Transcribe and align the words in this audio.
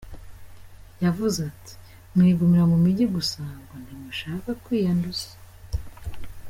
Yavuze 1.03 1.39
ati: 1.51 1.73
"Mwigumira 2.13 2.63
mu 2.71 2.77
mijyi 2.83 3.05
gusa, 3.15 3.41
ngo 3.61 3.73
ntimushaka 3.83 4.49
kwiyanduza. 4.63 5.29